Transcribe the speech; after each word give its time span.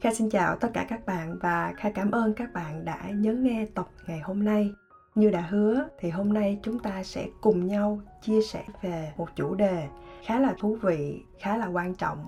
Kha 0.00 0.14
xin 0.14 0.30
chào 0.30 0.56
tất 0.56 0.68
cả 0.74 0.86
các 0.88 1.06
bạn 1.06 1.38
và 1.38 1.72
Kha 1.76 1.90
cảm 1.90 2.10
ơn 2.10 2.34
các 2.34 2.52
bạn 2.52 2.84
đã 2.84 3.10
nhấn 3.10 3.44
nghe 3.44 3.66
tập 3.74 3.88
ngày 4.06 4.20
hôm 4.20 4.44
nay. 4.44 4.72
Như 5.14 5.30
đã 5.30 5.40
hứa 5.40 5.88
thì 5.98 6.10
hôm 6.10 6.32
nay 6.32 6.58
chúng 6.62 6.78
ta 6.78 7.02
sẽ 7.02 7.28
cùng 7.40 7.66
nhau 7.66 8.00
chia 8.22 8.42
sẻ 8.42 8.64
về 8.82 9.12
một 9.16 9.28
chủ 9.36 9.54
đề 9.54 9.88
khá 10.24 10.40
là 10.40 10.54
thú 10.58 10.76
vị, 10.82 11.22
khá 11.38 11.56
là 11.56 11.66
quan 11.66 11.94
trọng 11.94 12.26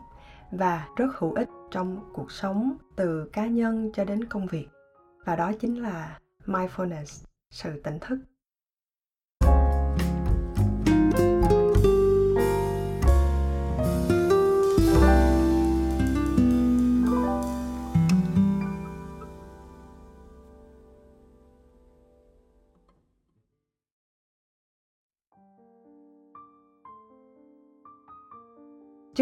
và 0.51 0.89
rất 0.97 1.07
hữu 1.19 1.33
ích 1.33 1.49
trong 1.71 2.11
cuộc 2.15 2.33
sống 2.33 2.77
từ 2.97 3.31
cá 3.33 3.47
nhân 3.47 3.91
cho 3.95 4.05
đến 4.05 4.25
công 4.25 4.47
việc. 4.47 4.69
Và 5.25 5.37
đó 5.37 5.53
chính 5.61 5.83
là 5.83 6.19
mindfulness, 6.47 7.25
sự 7.51 7.81
tỉnh 7.83 7.99
thức. 8.01 8.19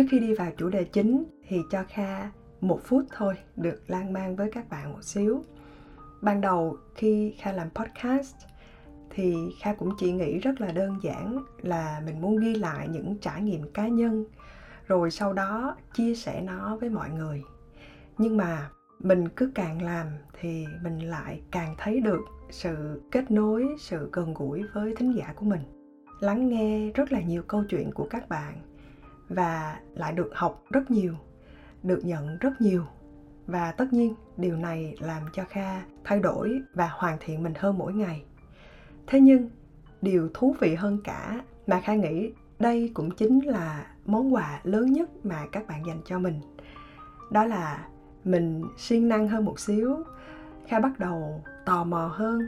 Trước 0.01 0.07
khi 0.11 0.19
đi 0.19 0.35
vào 0.35 0.51
chủ 0.57 0.69
đề 0.69 0.85
chính 0.85 1.25
thì 1.49 1.61
cho 1.71 1.85
Kha 1.89 2.31
một 2.61 2.81
phút 2.85 3.05
thôi 3.17 3.35
được 3.57 3.83
lan 3.87 4.13
man 4.13 4.37
với 4.37 4.51
các 4.53 4.71
bạn 4.71 4.93
một 4.93 5.05
xíu. 5.05 5.45
Ban 6.21 6.41
đầu 6.41 6.77
khi 6.95 7.35
Kha 7.39 7.53
làm 7.53 7.71
podcast 7.71 8.35
thì 9.11 9.35
Kha 9.61 9.75
cũng 9.75 9.91
chỉ 9.99 10.13
nghĩ 10.13 10.39
rất 10.39 10.61
là 10.61 10.73
đơn 10.73 10.99
giản 11.03 11.45
là 11.63 12.03
mình 12.07 12.21
muốn 12.21 12.37
ghi 12.37 12.55
lại 12.55 12.89
những 12.89 13.19
trải 13.19 13.43
nghiệm 13.43 13.73
cá 13.73 13.89
nhân 13.89 14.25
rồi 14.87 15.11
sau 15.11 15.33
đó 15.33 15.77
chia 15.95 16.15
sẻ 16.15 16.43
nó 16.43 16.77
với 16.77 16.91
mọi 16.91 17.11
người. 17.11 17.43
Nhưng 18.19 18.37
mà 18.37 18.71
mình 18.99 19.29
cứ 19.29 19.53
càng 19.55 19.83
làm 19.83 20.07
thì 20.41 20.67
mình 20.83 20.99
lại 20.99 21.43
càng 21.51 21.75
thấy 21.79 22.01
được 22.01 22.25
sự 22.51 23.03
kết 23.11 23.31
nối, 23.31 23.67
sự 23.79 24.09
gần 24.13 24.35
gũi 24.35 24.63
với 24.75 24.95
thính 24.97 25.17
giả 25.17 25.33
của 25.37 25.47
mình. 25.47 25.63
Lắng 26.21 26.49
nghe 26.49 26.91
rất 26.95 27.13
là 27.13 27.21
nhiều 27.21 27.43
câu 27.43 27.65
chuyện 27.69 27.93
của 27.93 28.07
các 28.11 28.29
bạn 28.29 28.70
và 29.31 29.81
lại 29.95 30.13
được 30.13 30.31
học 30.35 30.65
rất 30.71 30.91
nhiều, 30.91 31.15
được 31.83 32.01
nhận 32.03 32.39
rất 32.39 32.61
nhiều. 32.61 32.85
Và 33.47 33.73
tất 33.73 33.93
nhiên, 33.93 34.15
điều 34.37 34.57
này 34.57 34.97
làm 35.01 35.23
cho 35.33 35.45
kha 35.45 35.83
thay 36.05 36.21
đổi 36.21 36.63
và 36.75 36.89
hoàn 36.93 37.17
thiện 37.21 37.43
mình 37.43 37.53
hơn 37.57 37.79
mỗi 37.79 37.93
ngày. 37.93 38.25
Thế 39.07 39.21
nhưng, 39.21 39.51
điều 40.03 40.31
thú 40.35 40.57
vị 40.61 40.75
hơn 40.75 40.99
cả 41.05 41.41
mà 41.67 41.81
kha 41.81 41.95
nghĩ 41.95 42.33
đây 42.59 42.91
cũng 42.95 43.11
chính 43.11 43.41
là 43.47 43.87
món 44.07 44.35
quà 44.35 44.61
lớn 44.65 44.93
nhất 44.93 45.27
mà 45.27 45.47
các 45.53 45.67
bạn 45.67 45.87
dành 45.87 46.01
cho 46.05 46.19
mình. 46.19 46.41
Đó 47.31 47.45
là 47.45 47.89
mình 48.25 48.65
siêng 48.77 49.09
năng 49.09 49.29
hơn 49.29 49.45
một 49.45 49.61
xíu, 49.61 49.97
kha 50.69 50.81
bắt 50.81 50.99
đầu 50.99 51.45
tò 51.67 51.85
mò 51.85 52.13
hơn, 52.15 52.41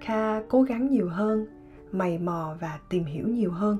kha 0.00 0.42
cố 0.42 0.62
gắng 0.62 0.90
nhiều 0.90 1.08
hơn, 1.08 1.46
mày 1.92 2.18
mò 2.18 2.56
và 2.60 2.78
tìm 2.88 3.04
hiểu 3.04 3.28
nhiều 3.28 3.50
hơn 3.50 3.78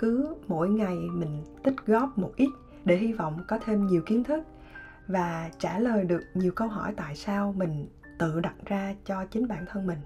cứ 0.00 0.34
mỗi 0.48 0.68
ngày 0.68 0.96
mình 1.12 1.44
tích 1.62 1.74
góp 1.86 2.18
một 2.18 2.32
ít 2.36 2.48
để 2.84 2.96
hy 2.96 3.12
vọng 3.12 3.38
có 3.48 3.58
thêm 3.64 3.86
nhiều 3.86 4.02
kiến 4.06 4.24
thức 4.24 4.44
và 5.08 5.50
trả 5.58 5.78
lời 5.78 6.04
được 6.04 6.20
nhiều 6.34 6.52
câu 6.52 6.68
hỏi 6.68 6.94
tại 6.96 7.16
sao 7.16 7.54
mình 7.56 7.88
tự 8.18 8.40
đặt 8.40 8.54
ra 8.66 8.94
cho 9.04 9.24
chính 9.24 9.48
bản 9.48 9.66
thân 9.66 9.86
mình. 9.86 9.98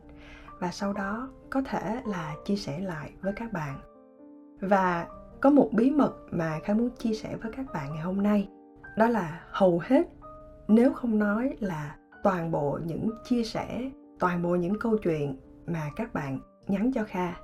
Và 0.60 0.70
sau 0.70 0.92
đó 0.92 1.28
có 1.50 1.62
thể 1.62 2.02
là 2.06 2.34
chia 2.44 2.56
sẻ 2.56 2.80
lại 2.80 3.12
với 3.20 3.32
các 3.32 3.52
bạn. 3.52 3.78
Và 4.60 5.06
có 5.40 5.50
một 5.50 5.70
bí 5.72 5.90
mật 5.90 6.14
mà 6.30 6.60
khá 6.64 6.74
muốn 6.74 6.90
chia 6.98 7.14
sẻ 7.14 7.36
với 7.42 7.52
các 7.52 7.66
bạn 7.74 7.92
ngày 7.92 8.02
hôm 8.02 8.22
nay, 8.22 8.48
đó 8.96 9.08
là 9.08 9.40
hầu 9.50 9.82
hết 9.84 10.08
nếu 10.68 10.92
không 10.92 11.18
nói 11.18 11.56
là 11.60 11.96
toàn 12.22 12.50
bộ 12.50 12.78
những 12.86 13.10
chia 13.24 13.44
sẻ, 13.44 13.90
toàn 14.18 14.42
bộ 14.42 14.54
những 14.54 14.78
câu 14.80 14.96
chuyện 14.96 15.36
mà 15.66 15.90
các 15.96 16.14
bạn 16.14 16.38
nhắn 16.68 16.92
cho 16.92 17.04
kha 17.04 17.34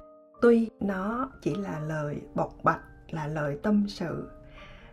tuy 0.43 0.71
nó 0.81 1.31
chỉ 1.43 1.55
là 1.55 1.81
lời 1.81 2.23
bộc 2.35 2.55
bạch, 2.63 2.81
là 3.11 3.27
lời 3.27 3.59
tâm 3.63 3.85
sự, 3.89 4.29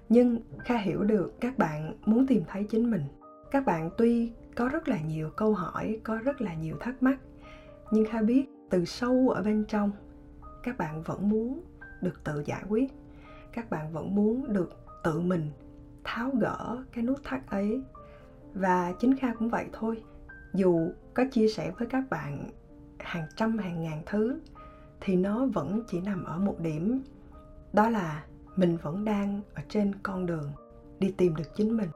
nhưng 0.09 0.39
kha 0.59 0.77
hiểu 0.77 1.03
được 1.03 1.33
các 1.41 1.57
bạn 1.57 1.93
muốn 2.05 2.27
tìm 2.27 2.43
thấy 2.47 2.63
chính 2.63 2.91
mình. 2.91 3.03
Các 3.51 3.65
bạn 3.65 3.89
tuy 3.97 4.31
có 4.55 4.69
rất 4.69 4.87
là 4.87 5.01
nhiều 5.01 5.29
câu 5.29 5.53
hỏi, 5.53 5.99
có 6.03 6.15
rất 6.15 6.41
là 6.41 6.53
nhiều 6.53 6.75
thắc 6.79 7.03
mắc, 7.03 7.19
nhưng 7.91 8.05
kha 8.05 8.21
biết 8.21 8.45
từ 8.69 8.85
sâu 8.85 9.29
ở 9.29 9.43
bên 9.43 9.65
trong, 9.67 9.91
các 10.63 10.77
bạn 10.77 11.01
vẫn 11.01 11.29
muốn 11.29 11.61
được 12.01 12.23
tự 12.23 12.43
giải 12.45 12.63
quyết. 12.69 12.91
Các 13.53 13.69
bạn 13.69 13.93
vẫn 13.93 14.15
muốn 14.15 14.53
được 14.53 14.69
tự 15.03 15.19
mình 15.19 15.51
tháo 16.03 16.31
gỡ 16.39 16.83
cái 16.91 17.03
nút 17.03 17.19
thắt 17.23 17.49
ấy. 17.49 17.81
Và 18.53 18.93
chính 18.99 19.17
kha 19.17 19.33
cũng 19.33 19.49
vậy 19.49 19.65
thôi. 19.73 20.03
Dù 20.53 20.91
có 21.13 21.23
chia 21.31 21.47
sẻ 21.47 21.71
với 21.77 21.87
các 21.87 22.03
bạn 22.09 22.49
hàng 22.99 23.27
trăm, 23.35 23.57
hàng 23.57 23.83
ngàn 23.83 24.01
thứ 24.05 24.39
thì 25.01 25.15
nó 25.15 25.45
vẫn 25.45 25.83
chỉ 25.87 26.01
nằm 26.01 26.23
ở 26.23 26.39
một 26.39 26.59
điểm. 26.59 27.03
Đó 27.73 27.89
là 27.89 28.25
mình 28.55 28.77
vẫn 28.81 29.05
đang 29.05 29.41
ở 29.53 29.61
trên 29.69 29.95
con 30.03 30.25
đường 30.25 30.51
đi 30.99 31.13
tìm 31.17 31.35
được 31.35 31.55
chính 31.55 31.77
mình. 31.77 31.89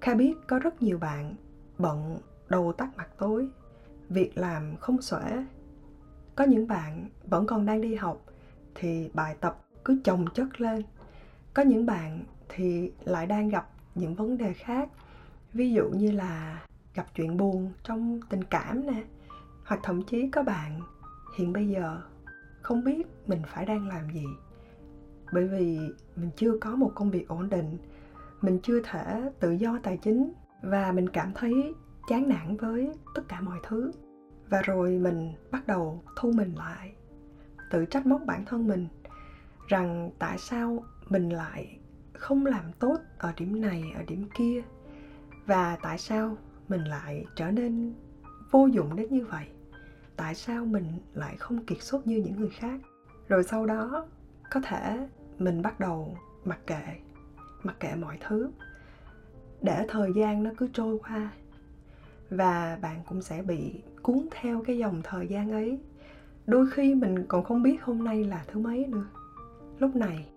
Kha 0.00 0.14
biết 0.14 0.34
có 0.46 0.58
rất 0.58 0.82
nhiều 0.82 0.98
bạn 0.98 1.34
bận 1.78 2.18
đầu 2.48 2.72
tắt 2.72 2.88
mặt 2.96 3.08
tối, 3.18 3.48
việc 4.08 4.38
làm 4.38 4.76
không 4.76 5.02
xuể. 5.02 5.44
Có 6.34 6.44
những 6.44 6.68
bạn 6.68 7.08
vẫn 7.24 7.46
còn 7.46 7.66
đang 7.66 7.80
đi 7.80 7.94
học 7.94 8.24
thì 8.74 9.10
bài 9.14 9.36
tập 9.40 9.58
cứ 9.84 10.00
chồng 10.04 10.24
chất 10.34 10.60
lên. 10.60 10.82
Có 11.54 11.62
những 11.62 11.86
bạn 11.86 12.24
thì 12.48 12.92
lại 13.04 13.26
đang 13.26 13.48
gặp 13.48 13.68
những 13.94 14.14
vấn 14.14 14.38
đề 14.38 14.52
khác, 14.52 14.88
ví 15.52 15.72
dụ 15.72 15.88
như 15.88 16.10
là 16.10 16.62
gặp 16.94 17.06
chuyện 17.14 17.36
buồn 17.36 17.72
trong 17.82 18.20
tình 18.28 18.44
cảm 18.44 18.86
nè, 18.86 19.04
hoặc 19.64 19.80
thậm 19.82 20.02
chí 20.02 20.30
có 20.30 20.42
bạn 20.42 20.80
hiện 21.36 21.52
bây 21.52 21.68
giờ 21.68 22.00
không 22.66 22.84
biết 22.84 23.06
mình 23.26 23.42
phải 23.46 23.66
đang 23.66 23.88
làm 23.88 24.10
gì. 24.10 24.24
Bởi 25.32 25.48
vì 25.48 25.78
mình 26.16 26.30
chưa 26.36 26.58
có 26.60 26.76
một 26.76 26.92
công 26.94 27.10
việc 27.10 27.28
ổn 27.28 27.48
định, 27.48 27.78
mình 28.40 28.58
chưa 28.62 28.80
thể 28.80 29.30
tự 29.40 29.50
do 29.50 29.78
tài 29.82 29.96
chính 29.96 30.32
và 30.62 30.92
mình 30.92 31.08
cảm 31.08 31.32
thấy 31.34 31.74
chán 32.08 32.28
nản 32.28 32.56
với 32.56 32.92
tất 33.14 33.22
cả 33.28 33.40
mọi 33.40 33.58
thứ. 33.62 33.90
Và 34.50 34.62
rồi 34.62 34.98
mình 34.98 35.32
bắt 35.50 35.66
đầu 35.66 36.02
thu 36.16 36.32
mình 36.32 36.54
lại, 36.54 36.92
tự 37.70 37.84
trách 37.84 38.06
móc 38.06 38.20
bản 38.26 38.44
thân 38.44 38.68
mình 38.68 38.88
rằng 39.68 40.10
tại 40.18 40.38
sao 40.38 40.84
mình 41.08 41.28
lại 41.28 41.78
không 42.12 42.46
làm 42.46 42.72
tốt 42.78 42.96
ở 43.18 43.32
điểm 43.36 43.60
này, 43.60 43.92
ở 43.96 44.02
điểm 44.06 44.28
kia, 44.34 44.62
và 45.46 45.76
tại 45.82 45.98
sao 45.98 46.36
mình 46.68 46.84
lại 46.84 47.24
trở 47.36 47.50
nên 47.50 47.94
vô 48.50 48.66
dụng 48.66 48.96
đến 48.96 49.06
như 49.10 49.24
vậy 49.24 49.46
tại 50.16 50.34
sao 50.34 50.64
mình 50.64 50.84
lại 51.14 51.36
không 51.36 51.64
kiệt 51.64 51.82
xuất 51.82 52.06
như 52.06 52.16
những 52.16 52.36
người 52.36 52.50
khác? 52.50 52.80
Rồi 53.28 53.44
sau 53.44 53.66
đó, 53.66 54.06
có 54.50 54.60
thể 54.60 55.08
mình 55.38 55.62
bắt 55.62 55.80
đầu 55.80 56.16
mặc 56.44 56.58
kệ 56.66 56.82
mặc 57.62 57.76
kệ 57.80 57.94
mọi 57.94 58.18
thứ. 58.20 58.50
Để 59.62 59.84
thời 59.88 60.12
gian 60.12 60.42
nó 60.42 60.50
cứ 60.56 60.68
trôi 60.72 60.98
qua, 60.98 61.30
và 62.30 62.78
bạn 62.82 63.02
cũng 63.08 63.22
sẽ 63.22 63.42
bị 63.42 63.82
cuốn 64.02 64.28
theo 64.30 64.62
cái 64.66 64.78
dòng 64.78 65.00
thời 65.04 65.26
gian 65.26 65.52
ấy. 65.52 65.78
Đôi 66.46 66.66
khi 66.70 66.94
mình 66.94 67.26
còn 67.28 67.44
không 67.44 67.62
biết 67.62 67.82
hôm 67.82 68.04
nay 68.04 68.24
là 68.24 68.44
thứ 68.46 68.60
mấy 68.60 68.86
nữa. 68.86 69.06
Lúc 69.78 69.96
này, 69.96 70.28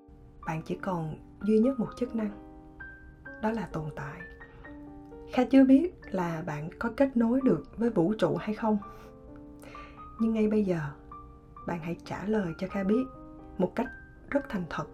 bạn 0.47 0.61
chỉ 0.65 0.75
còn 0.75 1.15
duy 1.41 1.59
nhất 1.59 1.79
một 1.79 1.89
chức 1.99 2.15
năng, 2.15 2.31
đó 3.41 3.51
là 3.51 3.69
tồn 3.73 3.85
tại. 3.95 4.21
Kha 5.31 5.43
chưa 5.43 5.63
biết 5.63 5.99
là 6.11 6.43
bạn 6.45 6.69
có 6.79 6.89
kết 6.97 7.17
nối 7.17 7.41
được 7.43 7.77
với 7.77 7.89
vũ 7.89 8.13
trụ 8.13 8.35
hay 8.35 8.55
không 8.55 8.77
nhưng 10.19 10.33
ngay 10.33 10.47
bây 10.47 10.63
giờ, 10.63 10.79
bạn 11.67 11.79
hãy 11.79 11.95
trả 12.05 12.25
lời 12.25 12.53
cho 12.57 12.67
kha 12.67 12.83
biết 12.83 13.03
một 13.57 13.71
cách 13.75 13.87
rất 14.29 14.49
thành 14.49 14.63
thật. 14.69 14.85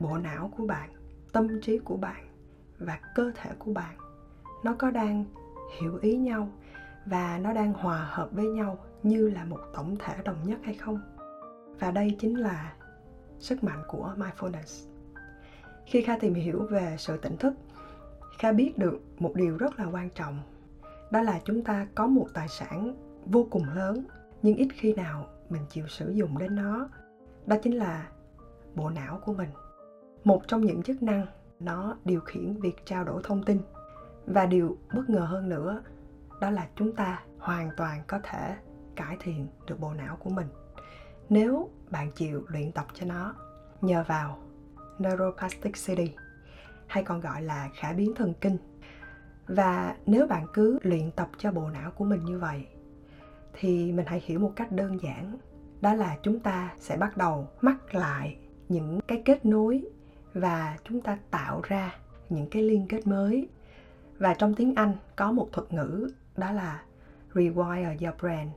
Bộ 0.00 0.18
não 0.18 0.50
của 0.56 0.66
bạn, 0.66 0.90
tâm 1.32 1.60
trí 1.60 1.78
của 1.78 1.96
bạn 1.96 2.28
và 2.78 2.98
cơ 3.14 3.32
thể 3.34 3.50
của 3.58 3.72
bạn, 3.72 3.96
nó 4.64 4.74
có 4.78 4.90
đang 4.90 5.24
hiểu 5.80 5.98
ý 6.02 6.16
nhau 6.16 6.48
và 7.06 7.38
nó 7.38 7.52
đang 7.52 7.72
hòa 7.72 8.08
hợp 8.10 8.28
với 8.32 8.46
nhau 8.46 8.78
như 9.02 9.28
là 9.28 9.44
một 9.44 9.60
tổng 9.74 9.96
thể 9.98 10.14
đồng 10.24 10.36
nhất 10.44 10.58
hay 10.62 10.74
không? 10.74 11.00
Và 11.78 11.90
đây 11.90 12.16
chính 12.18 12.40
là 12.40 12.72
sức 13.38 13.64
mạnh 13.64 13.82
của 13.88 14.14
mindfulness. 14.16 14.88
Khi 15.86 16.02
kha 16.02 16.18
tìm 16.18 16.34
hiểu 16.34 16.66
về 16.70 16.96
sự 16.98 17.16
tỉnh 17.16 17.36
thức, 17.36 17.54
kha 18.38 18.52
biết 18.52 18.78
được 18.78 19.00
một 19.18 19.32
điều 19.34 19.56
rất 19.56 19.78
là 19.78 19.84
quan 19.84 20.10
trọng. 20.10 20.38
Đó 21.10 21.22
là 21.22 21.40
chúng 21.44 21.64
ta 21.64 21.86
có 21.94 22.06
một 22.06 22.26
tài 22.34 22.48
sản 22.48 22.94
vô 23.26 23.46
cùng 23.50 23.64
lớn 23.74 24.04
nhưng 24.44 24.56
ít 24.56 24.68
khi 24.72 24.94
nào 24.94 25.26
mình 25.48 25.62
chịu 25.70 25.86
sử 25.88 26.10
dụng 26.10 26.38
đến 26.38 26.54
nó. 26.54 26.88
Đó 27.46 27.56
chính 27.62 27.76
là 27.76 28.08
bộ 28.74 28.90
não 28.90 29.20
của 29.24 29.34
mình. 29.34 29.48
Một 30.24 30.42
trong 30.48 30.60
những 30.60 30.82
chức 30.82 31.02
năng 31.02 31.26
nó 31.60 31.96
điều 32.04 32.20
khiển 32.20 32.60
việc 32.60 32.86
trao 32.86 33.04
đổi 33.04 33.22
thông 33.24 33.42
tin. 33.42 33.60
Và 34.26 34.46
điều 34.46 34.78
bất 34.94 35.10
ngờ 35.10 35.20
hơn 35.20 35.48
nữa, 35.48 35.82
đó 36.40 36.50
là 36.50 36.68
chúng 36.76 36.96
ta 36.96 37.22
hoàn 37.38 37.70
toàn 37.76 38.02
có 38.06 38.20
thể 38.22 38.56
cải 38.96 39.16
thiện 39.20 39.46
được 39.66 39.80
bộ 39.80 39.94
não 39.94 40.16
của 40.16 40.30
mình. 40.30 40.46
Nếu 41.28 41.70
bạn 41.90 42.10
chịu 42.10 42.44
luyện 42.48 42.72
tập 42.72 42.86
cho 42.94 43.06
nó, 43.06 43.34
nhờ 43.80 44.04
vào 44.06 44.38
neuroplasticity 44.98 46.14
hay 46.86 47.04
còn 47.04 47.20
gọi 47.20 47.42
là 47.42 47.68
khả 47.74 47.92
biến 47.92 48.14
thần 48.14 48.34
kinh. 48.40 48.56
Và 49.46 49.96
nếu 50.06 50.26
bạn 50.26 50.46
cứ 50.52 50.78
luyện 50.82 51.10
tập 51.10 51.28
cho 51.38 51.52
bộ 51.52 51.68
não 51.68 51.90
của 51.90 52.04
mình 52.04 52.24
như 52.24 52.38
vậy 52.38 52.66
thì 53.60 53.92
mình 53.92 54.06
hãy 54.06 54.22
hiểu 54.24 54.40
một 54.40 54.52
cách 54.56 54.72
đơn 54.72 55.02
giản, 55.02 55.38
đó 55.80 55.94
là 55.94 56.16
chúng 56.22 56.40
ta 56.40 56.74
sẽ 56.78 56.96
bắt 56.96 57.16
đầu 57.16 57.48
mắc 57.60 57.94
lại 57.94 58.36
những 58.68 59.00
cái 59.08 59.22
kết 59.24 59.46
nối 59.46 59.84
và 60.34 60.78
chúng 60.84 61.00
ta 61.00 61.18
tạo 61.30 61.60
ra 61.62 61.94
những 62.28 62.50
cái 62.50 62.62
liên 62.62 62.86
kết 62.88 63.06
mới. 63.06 63.48
Và 64.18 64.34
trong 64.34 64.54
tiếng 64.54 64.74
anh 64.74 64.92
có 65.16 65.32
một 65.32 65.48
thuật 65.52 65.72
ngữ, 65.72 66.08
đó 66.36 66.52
là 66.52 66.82
rewire 67.32 68.06
your 68.06 68.20
brain 68.20 68.48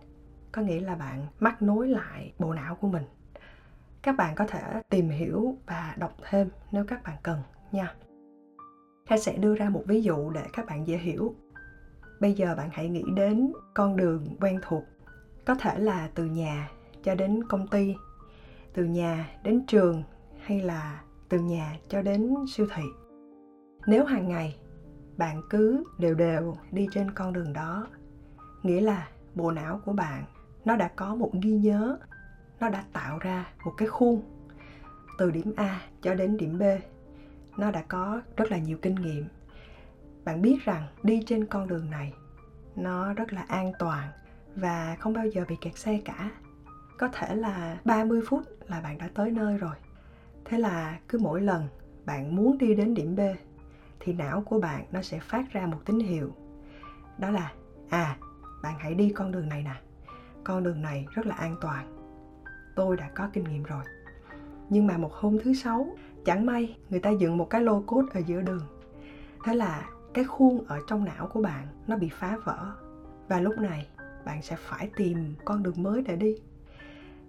có 0.52 0.62
nghĩa 0.62 0.80
là 0.80 0.96
bạn 0.96 1.28
mắc 1.40 1.62
nối 1.62 1.88
lại 1.88 2.34
bộ 2.40 2.54
não 2.54 2.76
của 2.76 2.88
mình. 2.88 3.04
Các 4.02 4.16
bạn 4.18 4.36
có 4.36 4.48
thể 4.48 4.82
tìm 4.90 5.10
hiểu 5.10 5.58
và 5.66 5.96
đọc 5.98 6.14
thêm 6.30 6.50
nếu 6.72 6.86
các 6.86 7.04
bạn 7.04 7.18
cần 7.24 7.40
nha. 7.72 7.96
Kha 9.06 9.18
sẽ 9.18 9.38
đưa 9.38 9.56
ra 9.56 9.70
một 9.70 9.84
ví 9.86 10.02
dụ 10.02 10.30
để 10.30 10.44
các 10.54 10.66
bạn 10.66 10.88
dễ 10.88 10.98
hiểu. 10.98 11.36
Bây 12.20 12.34
giờ 12.34 12.56
bạn 12.56 12.70
hãy 12.72 12.90
nghĩ 12.90 13.04
đến 13.16 13.52
con 13.74 13.96
đường 13.96 14.28
quen 14.42 14.60
thuộc. 14.62 14.84
Có 15.46 15.56
thể 15.56 15.80
là 15.80 16.10
từ 16.16 16.26
nhà 16.26 16.70
cho 17.04 17.16
đến 17.16 17.44
công 17.44 17.68
ty, 17.68 17.96
từ 18.74 18.84
nhà 18.84 19.30
đến 19.44 19.66
trường 19.68 20.04
hay 20.42 20.62
là 20.62 21.02
từ 21.30 21.40
nhà 21.40 21.78
cho 21.88 22.02
đến 22.02 22.36
siêu 22.56 22.68
thị. 22.76 22.84
Nếu 23.88 24.06
hàng 24.06 24.30
ngày 24.30 24.60
bạn 25.18 25.42
cứ 25.50 25.84
đều 26.00 26.16
đều 26.16 26.56
đi 26.72 26.88
trên 26.92 27.12
con 27.12 27.34
đường 27.34 27.54
đó, 27.54 27.88
nghĩa 28.64 28.82
là 28.82 29.08
bộ 29.36 29.52
não 29.52 29.82
của 29.86 29.94
bạn 29.94 30.24
nó 30.66 30.76
đã 30.76 30.88
có 30.96 31.16
một 31.16 31.32
ghi 31.42 31.52
nhớ, 31.52 31.98
nó 32.60 32.70
đã 32.70 32.84
tạo 32.94 33.20
ra 33.20 33.48
một 33.66 33.74
cái 33.78 33.88
khuôn 33.88 34.22
từ 35.18 35.32
điểm 35.32 35.54
A 35.56 35.82
cho 36.02 36.14
đến 36.14 36.38
điểm 36.38 36.60
B 36.60 36.64
nó 37.58 37.72
đã 37.72 37.84
có 37.88 38.22
rất 38.38 38.52
là 38.52 38.58
nhiều 38.58 38.78
kinh 38.82 38.96
nghiệm 38.96 39.26
bạn 40.28 40.42
biết 40.42 40.58
rằng 40.66 40.84
đi 41.04 41.24
trên 41.26 41.46
con 41.46 41.68
đường 41.68 41.90
này, 41.90 42.14
nó 42.76 43.14
rất 43.14 43.34
là 43.34 43.46
an 43.48 43.72
toàn 43.80 44.10
và 44.56 44.96
không 45.00 45.14
bao 45.14 45.28
giờ 45.28 45.46
bị 45.48 45.56
kẹt 45.62 45.78
xe 45.78 46.02
cả. 46.06 46.32
Có 46.98 47.08
thể 47.14 47.36
là 47.36 47.78
30 47.86 48.22
phút 48.28 48.44
là 48.68 48.82
bạn 48.82 48.98
đã 48.98 49.10
tới 49.14 49.32
nơi 49.32 49.58
rồi. 49.58 49.76
Thế 50.46 50.58
là 50.58 51.00
cứ 51.08 51.20
mỗi 51.20 51.42
lần 51.42 51.68
bạn 52.06 52.36
muốn 52.36 52.58
đi 52.58 52.76
đến 52.76 52.94
điểm 52.94 53.16
b, 53.16 53.20
thì 54.00 54.14
não 54.14 54.42
của 54.42 54.60
bạn 54.60 54.86
nó 54.92 55.02
sẽ 55.02 55.20
phát 55.20 55.52
ra 55.52 55.66
một 55.66 55.80
tín 55.86 56.00
hiệu. 56.00 56.36
Đó 57.18 57.30
là 57.30 57.52
à 57.90 58.18
bạn 58.64 58.76
hãy 58.80 58.94
đi 58.94 59.10
con 59.16 59.32
đường 59.32 59.50
này 59.50 59.64
nè. 59.64 59.76
Con 60.44 60.64
đường 60.64 60.82
này 60.82 61.08
rất 61.12 61.26
là 61.26 61.36
an 61.36 61.56
toàn. 61.62 61.98
Tôi 62.76 62.98
đã 62.98 63.10
có 63.16 63.30
kinh 63.34 63.44
nghiệm 63.44 63.64
rồi. 63.64 63.84
Nhưng 64.70 64.88
mà 64.88 64.98
một 64.98 65.14
hôm 65.14 65.38
thứ 65.44 65.54
sáu, 65.54 65.88
chẳng 66.26 66.46
may 66.46 66.78
người 66.90 67.00
ta 67.00 67.10
dựng 67.10 67.38
một 67.38 67.50
cái 67.50 67.62
lô 67.62 67.82
cốt 67.82 68.06
ở 68.14 68.20
giữa 68.20 68.42
đường. 68.42 68.68
Thế 69.44 69.56
là 69.56 69.90
cái 70.18 70.24
khuôn 70.24 70.64
ở 70.68 70.80
trong 70.88 71.06
não 71.06 71.28
của 71.28 71.42
bạn 71.42 71.68
nó 71.88 71.96
bị 71.96 72.10
phá 72.10 72.38
vỡ. 72.44 72.72
Và 73.28 73.40
lúc 73.40 73.58
này, 73.58 73.88
bạn 74.26 74.42
sẽ 74.42 74.56
phải 74.60 74.90
tìm 74.96 75.36
con 75.46 75.64
đường 75.64 75.84
mới 75.84 76.02
để 76.02 76.16
đi. 76.16 76.36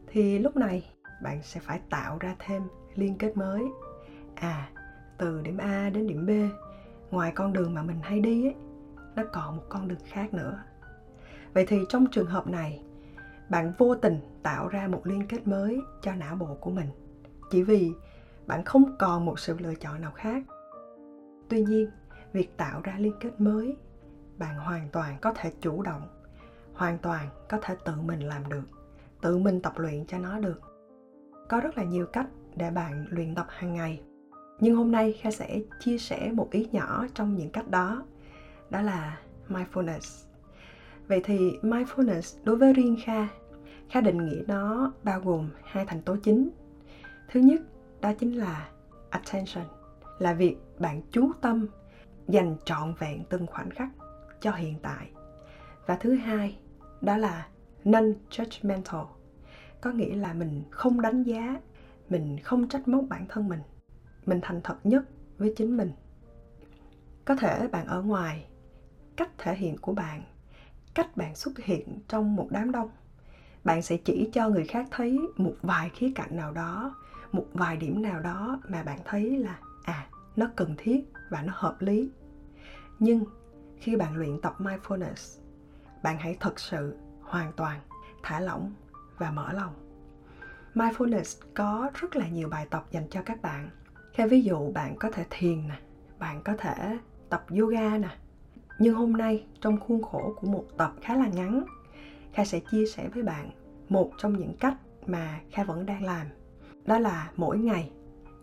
Thì 0.07 0.39
lúc 0.39 0.57
này, 0.57 0.91
bạn 1.23 1.43
sẽ 1.43 1.61
phải 1.61 1.81
tạo 1.91 2.19
ra 2.21 2.35
thêm 2.39 2.63
liên 2.95 3.19
kết 3.19 3.37
mới. 3.37 3.65
À 4.35 4.71
từ 5.19 5.41
điểm 5.41 5.57
a 5.57 5.91
đến 5.91 6.07
điểm 6.07 6.27
b, 6.27 6.31
ngoài 7.11 7.33
con 7.33 7.53
đường 7.53 7.75
mà 7.75 7.83
mình 7.83 8.01
hay 8.03 8.21
đi 8.21 8.47
ấy, 8.47 8.55
nó 9.17 9.23
còn 9.33 9.57
một 9.57 9.63
con 9.69 9.89
đường 9.89 9.99
khác 10.05 10.35
nữa. 10.35 10.59
Vậy 11.55 11.65
thì 11.69 11.85
trong 11.89 12.07
trường 12.11 12.27
hợp 12.27 12.47
này, 12.47 12.83
bạn 13.49 13.73
vô 13.79 13.95
tình 13.95 14.21
tạo 14.43 14.69
ra 14.69 14.89
một 14.89 15.07
liên 15.07 15.27
kết 15.27 15.47
mới 15.47 15.81
cho 16.03 16.15
não 16.15 16.37
bộ 16.37 16.55
của 16.61 16.71
mình, 16.71 16.89
chỉ 17.51 17.63
vì 17.63 17.93
bạn 18.47 18.65
không 18.65 18.97
còn 18.99 19.25
một 19.25 19.39
sự 19.39 19.57
lựa 19.59 19.75
chọn 19.75 20.01
nào 20.01 20.13
khác. 20.13 20.43
Tuy 21.49 21.61
nhiên 21.61 21.91
việc 22.33 22.57
tạo 22.57 22.81
ra 22.85 22.97
liên 22.99 23.13
kết 23.21 23.41
mới, 23.41 23.77
bạn 24.39 24.57
hoàn 24.57 24.89
toàn 24.93 25.19
có 25.21 25.33
thể 25.37 25.53
chủ 25.61 25.83
động, 25.83 26.09
hoàn 26.75 26.99
toàn 26.99 27.29
có 27.49 27.59
thể 27.63 27.77
tự 27.85 27.93
mình 28.01 28.21
làm 28.21 28.49
được, 28.49 28.65
tự 29.21 29.39
mình 29.39 29.63
tập 29.63 29.73
luyện 29.77 30.07
cho 30.07 30.19
nó 30.19 30.39
được. 30.39 30.61
Có 31.49 31.61
rất 31.61 31.79
là 31.79 31.85
nhiều 31.85 32.07
cách 32.07 32.27
để 32.57 32.71
bạn 32.71 33.07
luyện 33.11 33.35
tập 33.35 33.47
hàng 33.49 33.75
ngày. 33.75 34.03
Nhưng 34.61 34.77
hôm 34.77 34.93
nay 34.93 35.13
kha 35.13 35.31
sẽ 35.31 35.61
chia 35.81 35.99
sẻ 35.99 36.31
một 36.33 36.51
ý 36.51 36.69
nhỏ 36.73 37.07
trong 37.15 37.37
những 37.37 37.51
cách 37.51 37.69
đó 37.69 38.03
đó 38.71 38.81
là 38.81 39.19
mindfulness. 39.49 40.27
Vậy 41.09 41.21
thì 41.25 41.53
mindfulness 41.63 42.39
đối 42.45 42.57
với 42.57 42.73
riêng 42.73 42.97
kha 43.05 43.29
kha 43.91 44.01
định 44.01 44.27
nghĩa 44.27 44.43
nó 44.47 44.93
bao 45.03 45.21
gồm 45.21 45.49
hai 45.65 45.85
thành 45.87 46.03
tố 46.03 46.17
chính. 46.23 46.51
Thứ 47.33 47.41
nhất, 47.41 47.61
đó 48.01 48.13
chính 48.19 48.33
là 48.33 48.69
attention, 49.11 49.65
là 50.19 50.35
việc 50.35 50.57
bạn 50.79 51.03
chú 51.11 51.33
tâm 51.41 51.67
dành 52.29 52.57
trọn 52.65 52.95
vẹn 52.99 53.25
từng 53.29 53.47
khoảnh 53.47 53.71
khắc 53.71 53.89
cho 54.41 54.53
hiện 54.53 54.79
tại. 54.83 55.11
Và 55.87 55.97
thứ 55.97 56.15
hai, 56.15 56.59
đó 57.01 57.17
là 57.17 57.49
non 57.85 58.15
judgmental 58.31 59.07
có 59.81 59.91
nghĩa 59.91 60.17
là 60.17 60.33
mình 60.33 60.63
không 60.71 61.01
đánh 61.01 61.23
giá, 61.23 61.61
mình 62.09 62.39
không 62.41 62.69
trách 62.69 62.89
móc 62.89 63.05
bản 63.09 63.27
thân 63.29 63.49
mình. 63.49 63.61
Mình 64.27 64.41
thành 64.43 64.61
thật 64.65 64.77
nhất 64.85 65.05
với 65.39 65.55
chính 65.57 65.77
mình. 65.77 65.93
Có 67.25 67.37
thể 67.37 67.69
bạn 67.69 67.87
ở 67.87 68.03
ngoài, 68.03 68.47
cách 69.17 69.31
thể 69.39 69.57
hiện 69.57 69.79
của 69.79 69.93
bạn, 69.93 70.23
cách 70.95 71.17
bạn 71.17 71.35
xuất 71.35 71.59
hiện 71.59 71.99
trong 72.09 72.37
một 72.37 72.49
đám 72.51 72.73
đông, 72.73 72.91
bạn 73.65 73.83
sẽ 73.83 73.97
chỉ 73.97 74.31
cho 74.33 74.49
người 74.49 74.65
khác 74.65 74.87
thấy 74.91 75.19
một 75.37 75.55
vài 75.63 75.91
khía 75.95 76.13
cạnh 76.15 76.37
nào 76.37 76.53
đó, 76.53 76.97
một 77.33 77.47
vài 77.53 77.77
điểm 77.77 78.03
nào 78.03 78.21
đó 78.21 78.61
mà 78.69 78.83
bạn 78.83 78.99
thấy 79.05 79.39
là 79.39 79.59
à 79.85 80.09
nó 80.37 80.47
cần 80.57 80.75
thiết 80.79 81.01
và 81.31 81.43
nó 81.43 81.53
hợp 81.57 81.77
lý 81.81 82.11
nhưng 82.99 83.25
khi 83.77 83.97
bạn 83.97 84.17
luyện 84.17 84.41
tập 84.41 84.55
mindfulness, 84.59 85.41
bạn 86.03 86.19
hãy 86.19 86.37
thật 86.41 86.61
sự 86.61 86.97
hoàn 87.21 87.53
toàn 87.53 87.81
thả 88.23 88.41
lỏng 88.41 88.73
và 89.19 89.31
mở 89.31 89.53
lòng. 89.53 89.75
Mindfulness 90.75 91.43
có 91.55 91.91
rất 91.95 92.17
là 92.17 92.29
nhiều 92.29 92.49
bài 92.49 92.67
tập 92.71 92.85
dành 92.91 93.09
cho 93.11 93.23
các 93.23 93.43
bạn. 93.43 93.71
Theo 94.15 94.29
ví 94.29 94.43
dụ, 94.43 94.73
bạn 94.73 94.97
có 94.99 95.11
thể 95.11 95.25
thiền 95.31 95.69
nè, 95.69 95.79
bạn 96.19 96.43
có 96.45 96.55
thể 96.59 96.99
tập 97.29 97.45
yoga 97.59 97.99
nè. 97.99 98.17
Nhưng 98.79 98.95
hôm 98.95 99.13
nay, 99.13 99.47
trong 99.61 99.81
khuôn 99.81 100.03
khổ 100.03 100.35
của 100.41 100.47
một 100.47 100.65
tập 100.77 100.93
khá 101.03 101.17
là 101.17 101.27
ngắn, 101.27 101.65
kha 102.33 102.45
sẽ 102.45 102.61
chia 102.71 102.87
sẻ 102.87 103.09
với 103.09 103.23
bạn 103.23 103.51
một 103.89 104.11
trong 104.19 104.39
những 104.39 104.57
cách 104.61 104.75
mà 105.07 105.41
kha 105.51 105.65
vẫn 105.65 105.87
đang 105.87 106.05
làm. 106.05 106.27
Đó 106.85 106.99
là 106.99 107.31
mỗi 107.37 107.59
ngày, 107.59 107.91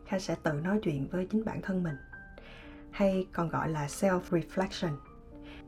kha 0.05 0.19
sẽ 0.19 0.35
tự 0.43 0.53
nói 0.53 0.79
chuyện 0.83 1.07
với 1.11 1.27
chính 1.31 1.45
bản 1.45 1.61
thân 1.61 1.83
mình 1.83 1.95
hay 2.95 3.27
còn 3.33 3.49
gọi 3.49 3.69
là 3.69 3.85
self 3.85 4.19
reflection 4.29 4.95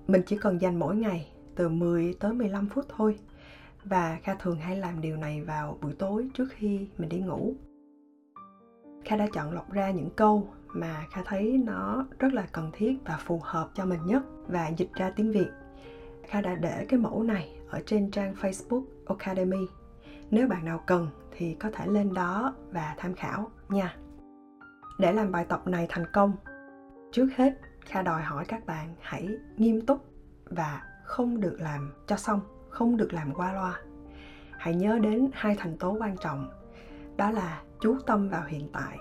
mình 0.07 0.21
chỉ 0.25 0.37
cần 0.37 0.61
dành 0.61 0.79
mỗi 0.79 0.95
ngày 0.95 1.31
từ 1.55 1.69
10 1.69 2.13
tới 2.19 2.33
15 2.33 2.67
phút 2.69 2.85
thôi 2.97 3.19
và 3.83 4.17
Kha 4.23 4.33
thường 4.33 4.59
hay 4.59 4.77
làm 4.77 5.01
điều 5.01 5.17
này 5.17 5.41
vào 5.41 5.77
buổi 5.81 5.93
tối 5.93 6.29
trước 6.33 6.47
khi 6.51 6.87
mình 6.97 7.09
đi 7.09 7.19
ngủ. 7.19 7.53
Kha 9.05 9.15
đã 9.15 9.27
chọn 9.33 9.51
lọc 9.51 9.71
ra 9.71 9.91
những 9.91 10.09
câu 10.15 10.49
mà 10.67 11.05
Kha 11.11 11.21
thấy 11.25 11.57
nó 11.65 12.05
rất 12.19 12.33
là 12.33 12.47
cần 12.51 12.71
thiết 12.73 12.95
và 13.05 13.17
phù 13.17 13.39
hợp 13.43 13.69
cho 13.73 13.85
mình 13.85 14.05
nhất 14.05 14.23
và 14.47 14.67
dịch 14.67 14.93
ra 14.93 15.11
tiếng 15.15 15.31
Việt. 15.31 15.49
Kha 16.27 16.41
đã 16.41 16.55
để 16.55 16.85
cái 16.89 16.99
mẫu 16.99 17.23
này 17.23 17.57
ở 17.69 17.81
trên 17.85 18.11
trang 18.11 18.33
Facebook 18.41 18.83
Academy. 19.05 19.67
Nếu 20.31 20.47
bạn 20.47 20.65
nào 20.65 20.83
cần 20.85 21.07
thì 21.37 21.53
có 21.53 21.71
thể 21.71 21.87
lên 21.87 22.13
đó 22.13 22.55
và 22.71 22.95
tham 22.97 23.13
khảo 23.13 23.51
nha. 23.69 23.95
Để 24.99 25.13
làm 25.13 25.31
bài 25.31 25.45
tập 25.49 25.67
này 25.67 25.85
thành 25.89 26.05
công, 26.13 26.33
trước 27.17 27.29
hết 27.35 27.53
Kha 27.81 28.01
đòi 28.01 28.21
hỏi 28.21 28.45
các 28.47 28.65
bạn 28.65 28.95
hãy 29.01 29.29
nghiêm 29.57 29.85
túc 29.85 30.05
và 30.45 30.81
không 31.03 31.39
được 31.39 31.57
làm 31.59 31.93
cho 32.07 32.17
xong, 32.17 32.39
không 32.69 32.97
được 32.97 33.13
làm 33.13 33.33
qua 33.33 33.53
loa. 33.53 33.79
Hãy 34.51 34.75
nhớ 34.75 34.99
đến 34.99 35.29
hai 35.33 35.55
thành 35.55 35.77
tố 35.77 35.97
quan 35.99 36.15
trọng, 36.17 36.49
đó 37.17 37.31
là 37.31 37.61
chú 37.79 37.97
tâm 38.05 38.29
vào 38.29 38.45
hiện 38.47 38.69
tại, 38.73 38.97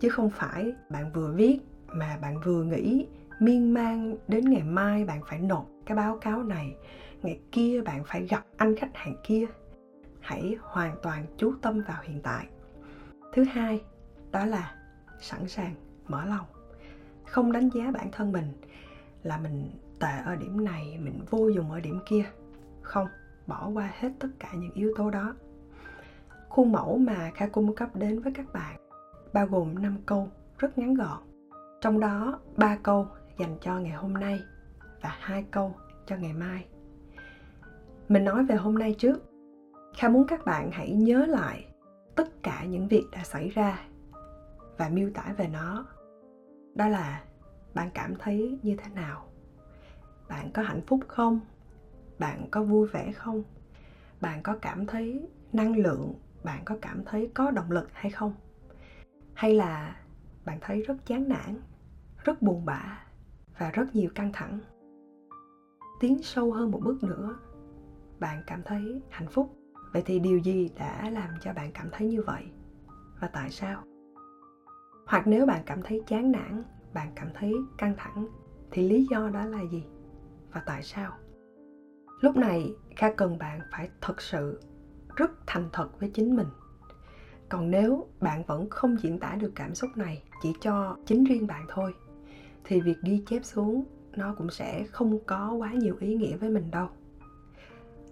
chứ 0.00 0.08
không 0.08 0.30
phải 0.30 0.72
bạn 0.90 1.12
vừa 1.12 1.32
viết 1.32 1.58
mà 1.86 2.18
bạn 2.22 2.40
vừa 2.40 2.62
nghĩ 2.62 3.06
miên 3.40 3.74
man 3.74 4.16
đến 4.28 4.50
ngày 4.50 4.62
mai 4.62 5.04
bạn 5.04 5.20
phải 5.28 5.38
nộp 5.38 5.66
cái 5.86 5.96
báo 5.96 6.18
cáo 6.18 6.42
này, 6.42 6.76
ngày 7.22 7.40
kia 7.52 7.82
bạn 7.82 8.04
phải 8.06 8.26
gặp 8.26 8.44
anh 8.56 8.76
khách 8.76 8.90
hàng 8.94 9.16
kia. 9.24 9.46
Hãy 10.20 10.56
hoàn 10.60 10.96
toàn 11.02 11.26
chú 11.36 11.54
tâm 11.62 11.82
vào 11.88 12.02
hiện 12.02 12.20
tại. 12.22 12.46
Thứ 13.32 13.44
hai 13.44 13.84
đó 14.30 14.44
là 14.44 14.74
sẵn 15.20 15.48
sàng 15.48 15.74
mở 16.08 16.24
lòng 16.24 16.53
không 17.26 17.52
đánh 17.52 17.68
giá 17.74 17.90
bản 17.90 18.08
thân 18.12 18.32
mình 18.32 18.52
là 19.22 19.38
mình 19.38 19.70
tệ 20.00 20.18
ở 20.24 20.36
điểm 20.36 20.64
này, 20.64 20.98
mình 21.02 21.20
vô 21.30 21.48
dụng 21.48 21.70
ở 21.70 21.80
điểm 21.80 22.00
kia. 22.06 22.24
Không, 22.82 23.08
bỏ 23.46 23.68
qua 23.68 23.92
hết 23.98 24.12
tất 24.18 24.28
cả 24.38 24.48
những 24.54 24.72
yếu 24.74 24.92
tố 24.96 25.10
đó. 25.10 25.34
Khuôn 26.48 26.72
mẫu 26.72 26.98
mà 26.98 27.30
kha 27.34 27.46
cung 27.46 27.74
cấp 27.74 27.96
đến 27.96 28.20
với 28.20 28.32
các 28.32 28.52
bạn 28.52 28.76
bao 29.32 29.46
gồm 29.46 29.82
5 29.82 29.96
câu 30.06 30.28
rất 30.58 30.78
ngắn 30.78 30.94
gọn. 30.94 31.18
Trong 31.80 32.00
đó 32.00 32.38
3 32.56 32.76
câu 32.82 33.06
dành 33.38 33.58
cho 33.60 33.78
ngày 33.78 33.92
hôm 33.92 34.14
nay 34.14 34.40
và 35.00 35.16
hai 35.20 35.44
câu 35.50 35.74
cho 36.06 36.16
ngày 36.16 36.32
mai. 36.32 36.66
Mình 38.08 38.24
nói 38.24 38.44
về 38.44 38.56
hôm 38.56 38.78
nay 38.78 38.94
trước. 38.98 39.22
Kha 39.96 40.08
muốn 40.08 40.26
các 40.26 40.44
bạn 40.44 40.70
hãy 40.70 40.90
nhớ 40.90 41.26
lại 41.26 41.66
tất 42.14 42.42
cả 42.42 42.64
những 42.64 42.88
việc 42.88 43.04
đã 43.12 43.24
xảy 43.24 43.48
ra 43.48 43.78
và 44.76 44.88
miêu 44.88 45.10
tả 45.14 45.34
về 45.36 45.48
nó 45.48 45.86
đó 46.74 46.88
là, 46.88 47.22
bạn 47.74 47.90
cảm 47.94 48.14
thấy 48.18 48.58
như 48.62 48.76
thế 48.76 48.90
nào? 48.94 49.28
Bạn 50.28 50.50
có 50.54 50.62
hạnh 50.62 50.80
phúc 50.86 51.00
không? 51.08 51.40
Bạn 52.18 52.48
có 52.50 52.62
vui 52.62 52.86
vẻ 52.86 53.12
không? 53.12 53.42
Bạn 54.20 54.42
có 54.42 54.56
cảm 54.62 54.86
thấy 54.86 55.28
năng 55.52 55.76
lượng? 55.76 56.14
Bạn 56.44 56.62
có 56.64 56.76
cảm 56.82 57.04
thấy 57.04 57.30
có 57.34 57.50
động 57.50 57.70
lực 57.70 57.88
hay 57.92 58.10
không? 58.10 58.32
Hay 59.34 59.54
là 59.54 59.96
bạn 60.44 60.58
thấy 60.60 60.82
rất 60.82 61.06
chán 61.06 61.28
nản, 61.28 61.60
rất 62.24 62.42
buồn 62.42 62.64
bã 62.64 63.02
và 63.58 63.70
rất 63.70 63.94
nhiều 63.94 64.10
căng 64.14 64.32
thẳng? 64.32 64.60
Tiến 66.00 66.22
sâu 66.22 66.52
hơn 66.52 66.70
một 66.70 66.80
bước 66.84 67.02
nữa, 67.02 67.36
bạn 68.20 68.42
cảm 68.46 68.62
thấy 68.64 69.02
hạnh 69.10 69.28
phúc. 69.28 69.56
Vậy 69.92 70.02
thì 70.06 70.18
điều 70.18 70.38
gì 70.38 70.70
đã 70.76 71.10
làm 71.10 71.30
cho 71.40 71.52
bạn 71.52 71.70
cảm 71.74 71.88
thấy 71.92 72.08
như 72.08 72.22
vậy? 72.22 72.44
Và 73.20 73.28
tại 73.28 73.50
sao? 73.50 73.84
Hoặc 75.06 75.26
nếu 75.26 75.46
bạn 75.46 75.62
cảm 75.66 75.82
thấy 75.82 76.02
chán 76.06 76.32
nản, 76.32 76.64
bạn 76.94 77.12
cảm 77.14 77.28
thấy 77.34 77.54
căng 77.78 77.94
thẳng, 77.96 78.26
thì 78.70 78.88
lý 78.88 79.06
do 79.10 79.28
đó 79.28 79.44
là 79.44 79.60
gì? 79.72 79.84
Và 80.52 80.62
tại 80.66 80.82
sao? 80.82 81.12
Lúc 82.20 82.36
này, 82.36 82.74
kha 82.96 83.12
cần 83.12 83.38
bạn 83.38 83.60
phải 83.72 83.88
thật 84.00 84.22
sự 84.22 84.60
rất 85.16 85.30
thành 85.46 85.68
thật 85.72 86.00
với 86.00 86.10
chính 86.14 86.36
mình. 86.36 86.46
Còn 87.48 87.70
nếu 87.70 88.06
bạn 88.20 88.44
vẫn 88.44 88.70
không 88.70 88.96
diễn 89.02 89.18
tả 89.18 89.34
được 89.34 89.52
cảm 89.54 89.74
xúc 89.74 89.90
này 89.96 90.22
chỉ 90.42 90.54
cho 90.60 90.96
chính 91.06 91.24
riêng 91.24 91.46
bạn 91.46 91.66
thôi, 91.68 91.94
thì 92.64 92.80
việc 92.80 92.96
ghi 93.02 93.22
chép 93.26 93.44
xuống 93.44 93.84
nó 94.16 94.34
cũng 94.38 94.50
sẽ 94.50 94.84
không 94.84 95.18
có 95.26 95.52
quá 95.52 95.72
nhiều 95.72 95.96
ý 96.00 96.14
nghĩa 96.14 96.36
với 96.36 96.50
mình 96.50 96.70
đâu. 96.70 96.88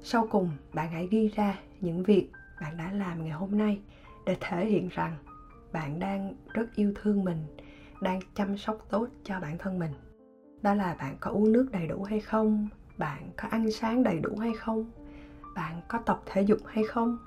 Sau 0.02 0.26
cùng, 0.30 0.50
bạn 0.74 0.90
hãy 0.90 1.08
ghi 1.10 1.28
ra 1.28 1.58
những 1.80 2.02
việc 2.02 2.30
bạn 2.60 2.76
đã 2.76 2.92
làm 2.92 3.24
ngày 3.24 3.32
hôm 3.32 3.58
nay 3.58 3.80
để 4.26 4.36
thể 4.40 4.66
hiện 4.66 4.88
rằng 4.88 5.16
bạn 5.72 5.98
đang 5.98 6.34
rất 6.54 6.74
yêu 6.74 6.92
thương 7.02 7.24
mình 7.24 7.38
đang 8.00 8.20
chăm 8.34 8.56
sóc 8.56 8.78
tốt 8.90 9.08
cho 9.24 9.40
bản 9.40 9.58
thân 9.58 9.78
mình 9.78 9.90
đó 10.62 10.74
là 10.74 10.96
bạn 10.98 11.16
có 11.20 11.30
uống 11.30 11.52
nước 11.52 11.68
đầy 11.72 11.86
đủ 11.86 12.02
hay 12.02 12.20
không 12.20 12.68
bạn 12.98 13.30
có 13.36 13.48
ăn 13.48 13.70
sáng 13.70 14.02
đầy 14.02 14.18
đủ 14.18 14.36
hay 14.40 14.52
không 14.52 14.84
bạn 15.54 15.80
có 15.88 15.98
tập 15.98 16.22
thể 16.26 16.42
dục 16.42 16.58
hay 16.66 16.84
không 16.84 17.18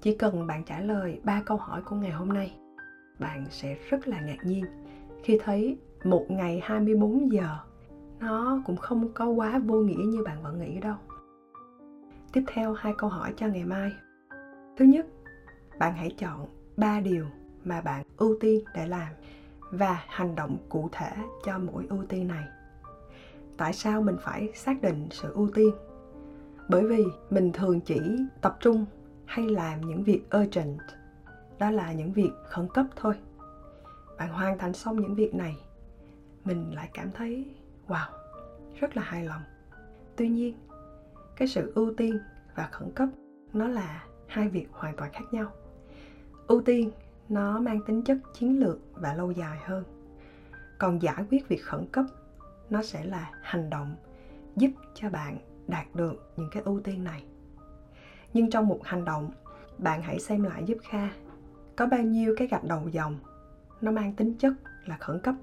chỉ 0.00 0.16
cần 0.16 0.46
bạn 0.46 0.64
trả 0.64 0.80
lời 0.80 1.20
ba 1.24 1.42
câu 1.46 1.56
hỏi 1.56 1.82
của 1.82 1.96
ngày 1.96 2.10
hôm 2.10 2.28
nay 2.28 2.56
bạn 3.20 3.46
sẽ 3.50 3.76
rất 3.90 4.08
là 4.08 4.20
ngạc 4.20 4.38
nhiên 4.44 4.64
khi 5.22 5.38
thấy 5.44 5.78
một 6.04 6.26
ngày 6.28 6.60
24 6.64 7.32
giờ 7.32 7.58
nó 8.20 8.62
cũng 8.66 8.76
không 8.76 9.12
có 9.12 9.28
quá 9.28 9.58
vô 9.58 9.74
nghĩa 9.74 10.04
như 10.04 10.22
bạn 10.24 10.42
vẫn 10.42 10.58
nghĩ 10.58 10.80
đâu. 10.80 10.96
Tiếp 12.32 12.44
theo 12.46 12.72
hai 12.72 12.94
câu 12.98 13.10
hỏi 13.10 13.34
cho 13.36 13.46
ngày 13.46 13.64
mai. 13.64 13.92
Thứ 14.76 14.84
nhất, 14.84 15.06
bạn 15.78 15.94
hãy 15.96 16.14
chọn 16.18 16.46
ba 16.76 17.00
điều 17.00 17.26
mà 17.64 17.80
bạn 17.80 18.04
ưu 18.16 18.36
tiên 18.40 18.64
để 18.74 18.86
làm 18.86 19.12
và 19.70 20.04
hành 20.08 20.34
động 20.34 20.56
cụ 20.68 20.88
thể 20.92 21.12
cho 21.44 21.58
mỗi 21.58 21.86
ưu 21.90 22.04
tiên 22.08 22.28
này. 22.28 22.44
Tại 23.56 23.72
sao 23.72 24.02
mình 24.02 24.16
phải 24.22 24.48
xác 24.54 24.82
định 24.82 25.08
sự 25.10 25.32
ưu 25.32 25.50
tiên? 25.54 25.70
Bởi 26.68 26.86
vì 26.86 27.04
mình 27.30 27.52
thường 27.52 27.80
chỉ 27.80 28.00
tập 28.40 28.56
trung 28.60 28.86
hay 29.24 29.48
làm 29.48 29.80
những 29.80 30.04
việc 30.04 30.22
urgent, 30.36 30.78
đó 31.58 31.70
là 31.70 31.92
những 31.92 32.12
việc 32.12 32.30
khẩn 32.44 32.68
cấp 32.74 32.86
thôi. 32.96 33.14
Bạn 34.18 34.28
hoàn 34.28 34.58
thành 34.58 34.72
xong 34.72 35.00
những 35.00 35.14
việc 35.14 35.34
này 35.34 35.56
mình 36.44 36.74
lại 36.74 36.90
cảm 36.94 37.10
thấy 37.12 37.46
wow 37.88 38.06
rất 38.80 38.96
là 38.96 39.02
hài 39.02 39.24
lòng 39.24 39.42
tuy 40.16 40.28
nhiên 40.28 40.54
cái 41.36 41.48
sự 41.48 41.72
ưu 41.74 41.94
tiên 41.94 42.18
và 42.54 42.68
khẩn 42.72 42.90
cấp 42.94 43.08
nó 43.52 43.68
là 43.68 44.04
hai 44.26 44.48
việc 44.48 44.66
hoàn 44.72 44.96
toàn 44.96 45.12
khác 45.12 45.24
nhau 45.32 45.52
ưu 46.46 46.62
tiên 46.62 46.90
nó 47.28 47.60
mang 47.60 47.80
tính 47.86 48.02
chất 48.02 48.18
chiến 48.34 48.60
lược 48.60 48.78
và 48.94 49.14
lâu 49.14 49.30
dài 49.30 49.58
hơn. 49.64 49.84
Còn 50.78 51.02
giải 51.02 51.24
quyết 51.30 51.48
việc 51.48 51.64
khẩn 51.64 51.86
cấp 51.92 52.04
nó 52.70 52.82
sẽ 52.82 53.04
là 53.04 53.30
hành 53.42 53.70
động 53.70 53.96
giúp 54.56 54.70
cho 54.94 55.10
bạn 55.10 55.38
đạt 55.68 55.86
được 55.94 56.32
những 56.36 56.48
cái 56.52 56.62
ưu 56.62 56.80
tiên 56.80 57.04
này. 57.04 57.24
Nhưng 58.32 58.50
trong 58.50 58.68
một 58.68 58.80
hành 58.84 59.04
động 59.04 59.30
bạn 59.78 60.02
hãy 60.02 60.20
xem 60.20 60.42
lại 60.42 60.64
giúp 60.66 60.78
kha 60.82 61.08
có 61.76 61.86
bao 61.86 62.02
nhiêu 62.02 62.34
cái 62.38 62.48
gạch 62.48 62.64
đầu 62.64 62.88
dòng 62.88 63.18
nó 63.80 63.90
mang 63.90 64.12
tính 64.12 64.34
chất 64.34 64.52
là 64.84 64.96
khẩn 64.96 65.20
cấp. 65.20 65.34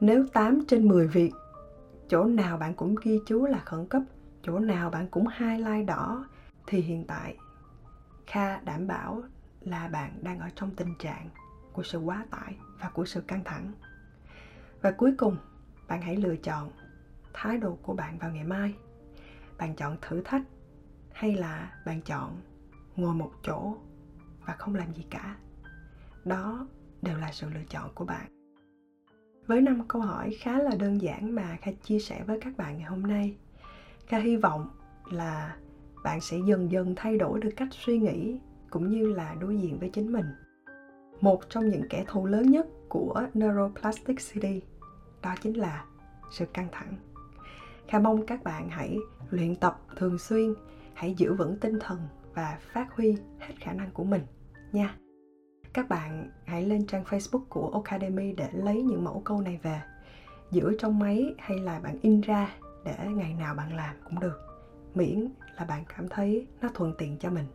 Nếu 0.00 0.26
8 0.32 0.64
trên 0.68 0.88
10 0.88 1.06
việc, 1.06 1.32
chỗ 2.08 2.24
nào 2.24 2.56
bạn 2.56 2.74
cũng 2.74 2.94
ghi 3.02 3.20
chú 3.26 3.46
là 3.46 3.58
khẩn 3.58 3.86
cấp, 3.86 4.02
chỗ 4.42 4.58
nào 4.58 4.90
bạn 4.90 5.06
cũng 5.10 5.24
highlight 5.38 5.86
đỏ, 5.86 6.26
thì 6.66 6.80
hiện 6.80 7.04
tại 7.04 7.36
Kha 8.26 8.60
đảm 8.60 8.86
bảo 8.86 9.22
là 9.60 9.88
bạn 9.88 10.18
đang 10.22 10.38
ở 10.38 10.48
trong 10.54 10.74
tình 10.76 10.94
trạng 10.98 11.28
của 11.72 11.82
sự 11.82 11.98
quá 11.98 12.26
tải 12.30 12.56
và 12.80 12.88
của 12.88 13.04
sự 13.04 13.20
căng 13.20 13.44
thẳng. 13.44 13.72
Và 14.82 14.90
cuối 14.90 15.14
cùng, 15.18 15.36
bạn 15.88 16.02
hãy 16.02 16.16
lựa 16.16 16.36
chọn 16.36 16.70
thái 17.32 17.58
độ 17.58 17.78
của 17.82 17.94
bạn 17.94 18.18
vào 18.18 18.30
ngày 18.30 18.44
mai. 18.44 18.74
Bạn 19.58 19.76
chọn 19.76 19.96
thử 20.02 20.22
thách 20.24 20.42
hay 21.12 21.34
là 21.34 21.82
bạn 21.86 22.02
chọn 22.02 22.40
ngồi 22.96 23.14
một 23.14 23.32
chỗ 23.42 23.76
và 24.46 24.54
không 24.54 24.74
làm 24.74 24.94
gì 24.94 25.06
cả. 25.10 25.36
Đó 26.24 26.66
đều 27.02 27.16
là 27.18 27.32
sự 27.32 27.50
lựa 27.50 27.64
chọn 27.68 27.94
của 27.94 28.04
bạn 28.04 28.40
với 29.50 29.60
năm 29.60 29.82
câu 29.88 30.02
hỏi 30.02 30.36
khá 30.40 30.58
là 30.58 30.70
đơn 30.78 31.02
giản 31.02 31.34
mà 31.34 31.56
kha 31.62 31.70
chia 31.84 31.98
sẻ 31.98 32.22
với 32.26 32.40
các 32.40 32.56
bạn 32.56 32.78
ngày 32.78 32.86
hôm 32.86 33.02
nay 33.02 33.36
kha 34.06 34.18
hy 34.18 34.36
vọng 34.36 34.68
là 35.10 35.56
bạn 36.04 36.20
sẽ 36.20 36.36
dần 36.46 36.70
dần 36.70 36.94
thay 36.96 37.18
đổi 37.18 37.40
được 37.40 37.50
cách 37.56 37.68
suy 37.70 37.98
nghĩ 37.98 38.38
cũng 38.70 38.90
như 38.90 39.12
là 39.12 39.34
đối 39.40 39.56
diện 39.56 39.78
với 39.78 39.90
chính 39.90 40.12
mình. 40.12 40.26
Một 41.20 41.40
trong 41.48 41.68
những 41.68 41.82
kẻ 41.90 42.04
thù 42.08 42.26
lớn 42.26 42.50
nhất 42.50 42.66
của 42.88 43.22
neuroplasticity 43.34 44.62
đó 45.22 45.34
chính 45.40 45.58
là 45.58 45.84
sự 46.30 46.46
căng 46.46 46.68
thẳng. 46.72 46.96
Kha 47.88 47.98
mong 47.98 48.26
các 48.26 48.44
bạn 48.44 48.68
hãy 48.68 48.98
luyện 49.30 49.56
tập 49.56 49.80
thường 49.96 50.18
xuyên, 50.18 50.54
hãy 50.94 51.14
giữ 51.14 51.34
vững 51.34 51.58
tinh 51.60 51.78
thần 51.80 51.98
và 52.34 52.58
phát 52.60 52.96
huy 52.96 53.16
hết 53.38 53.54
khả 53.60 53.72
năng 53.72 53.90
của 53.90 54.04
mình 54.04 54.22
nha. 54.72 54.96
Các 55.72 55.88
bạn 55.88 56.30
hãy 56.44 56.66
lên 56.66 56.86
trang 56.86 57.04
Facebook 57.04 57.44
của 57.48 57.82
Academy 57.84 58.32
để 58.32 58.48
lấy 58.52 58.82
những 58.82 59.04
mẫu 59.04 59.22
câu 59.24 59.40
này 59.40 59.60
về. 59.62 59.80
Giữ 60.50 60.76
trong 60.78 60.98
máy 60.98 61.34
hay 61.38 61.58
là 61.58 61.80
bạn 61.80 61.98
in 62.02 62.20
ra 62.20 62.56
để 62.84 62.96
ngày 63.08 63.34
nào 63.34 63.54
bạn 63.54 63.76
làm 63.76 63.96
cũng 64.04 64.20
được. 64.20 64.40
Miễn 64.94 65.28
là 65.56 65.64
bạn 65.64 65.84
cảm 65.96 66.08
thấy 66.08 66.46
nó 66.60 66.68
thuận 66.74 66.94
tiện 66.98 67.18
cho 67.18 67.30
mình 67.30 67.46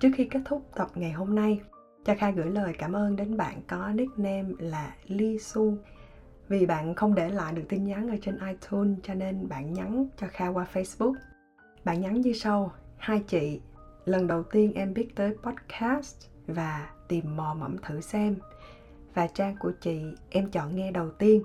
trước 0.00 0.10
khi 0.14 0.24
kết 0.24 0.40
thúc 0.44 0.62
tập 0.74 0.88
ngày 0.94 1.12
hôm 1.12 1.34
nay 1.34 1.60
cho 2.04 2.14
Kha 2.18 2.30
gửi 2.30 2.50
lời 2.50 2.74
cảm 2.78 2.92
ơn 2.92 3.16
đến 3.16 3.36
bạn 3.36 3.62
có 3.68 3.88
nickname 3.88 4.48
là 4.58 4.94
Li 5.06 5.38
Su. 5.38 5.76
Vì 6.48 6.66
bạn 6.66 6.94
không 6.94 7.14
để 7.14 7.28
lại 7.28 7.52
được 7.52 7.62
tin 7.68 7.84
nhắn 7.84 8.08
ở 8.08 8.16
trên 8.22 8.38
iTunes 8.48 8.98
cho 9.02 9.14
nên 9.14 9.48
bạn 9.48 9.72
nhắn 9.72 10.06
cho 10.16 10.26
Kha 10.30 10.48
qua 10.48 10.66
Facebook. 10.72 11.14
Bạn 11.84 12.00
nhắn 12.00 12.20
như 12.20 12.32
sau: 12.32 12.72
Hai 12.96 13.20
chị, 13.20 13.60
lần 14.04 14.26
đầu 14.26 14.42
tiên 14.42 14.72
em 14.74 14.94
biết 14.94 15.08
tới 15.16 15.36
podcast 15.42 16.26
và 16.46 16.90
tìm 17.08 17.36
mò 17.36 17.54
mẫm 17.54 17.76
thử 17.78 18.00
xem. 18.00 18.36
Và 19.14 19.26
trang 19.26 19.56
của 19.60 19.72
chị 19.80 20.02
em 20.30 20.50
chọn 20.50 20.76
nghe 20.76 20.92
đầu 20.92 21.10
tiên. 21.10 21.42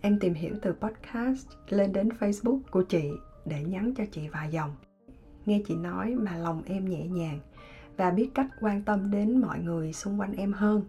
Em 0.00 0.18
tìm 0.18 0.34
hiểu 0.34 0.54
từ 0.62 0.72
podcast 0.72 1.48
lên 1.68 1.92
đến 1.92 2.08
facebook 2.08 2.60
của 2.70 2.82
chị 2.82 3.10
để 3.44 3.64
nhắn 3.64 3.94
cho 3.96 4.04
chị 4.12 4.28
vài 4.28 4.50
dòng. 4.50 4.76
Nghe 5.46 5.62
chị 5.66 5.74
nói 5.74 6.14
mà 6.14 6.36
lòng 6.36 6.62
em 6.66 6.88
nhẹ 6.88 7.06
nhàng 7.06 7.38
và 7.98 8.10
biết 8.10 8.30
cách 8.34 8.46
quan 8.60 8.82
tâm 8.82 9.10
đến 9.10 9.40
mọi 9.40 9.58
người 9.58 9.92
xung 9.92 10.20
quanh 10.20 10.32
em 10.32 10.52
hơn 10.52 10.82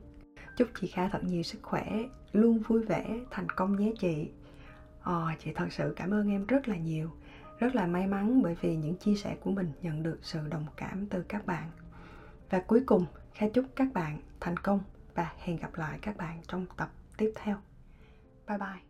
chúc 0.58 0.68
chị 0.82 0.88
kha 0.88 1.10
thật 1.10 1.24
nhiều 1.24 1.44
sức 1.44 1.60
khỏe 1.62 2.04
luôn 2.32 2.60
vui 2.60 2.84
vẻ 2.84 3.20
thành 3.32 3.50
công 3.50 3.76
nhé 3.76 3.92
chị 4.00 4.32
Ồ, 5.04 5.30
chị 5.40 5.52
thật 5.56 5.68
sự 5.72 5.94
cảm 5.96 6.14
ơn 6.14 6.30
em 6.30 6.46
rất 6.46 6.68
là 6.68 6.78
nhiều 6.78 7.10
rất 7.60 7.76
là 7.76 7.88
may 7.88 8.08
mắn 8.08 8.42
bởi 8.44 8.56
vì 8.62 8.76
những 8.76 8.96
chia 8.96 9.16
sẻ 9.16 9.38
của 9.44 9.52
mình 9.52 9.72
nhận 9.82 10.04
được 10.04 10.20
sự 10.22 10.40
đồng 10.50 10.66
cảm 10.78 11.06
từ 11.06 11.24
các 11.28 11.46
bạn 11.46 11.70
và 12.50 12.60
cuối 12.68 12.84
cùng 12.86 13.06
Kha 13.34 13.48
chúc 13.54 13.66
các 13.76 13.88
bạn 13.94 14.20
thành 14.40 14.58
công 14.58 14.80
và 15.16 15.34
hẹn 15.38 15.58
gặp 15.58 15.76
lại 15.76 16.00
các 16.02 16.18
bạn 16.18 16.42
trong 16.48 16.66
tập 16.78 16.90
tiếp 17.18 17.32
theo. 17.36 17.58
Bye 18.48 18.58
bye. 18.58 18.89